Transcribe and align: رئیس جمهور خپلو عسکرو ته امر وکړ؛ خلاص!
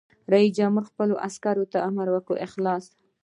رئیس 0.33 0.51
جمهور 0.57 0.83
خپلو 0.91 1.15
عسکرو 1.27 1.65
ته 1.71 1.77
امر 1.89 2.07
وکړ؛ 2.11 2.35
خلاص! 2.53 2.85